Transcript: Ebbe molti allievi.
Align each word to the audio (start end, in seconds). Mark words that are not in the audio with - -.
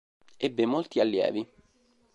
Ebbe 0.39 0.65
molti 0.65 0.99
allievi. 0.99 1.47